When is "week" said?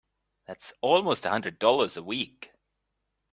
2.01-2.53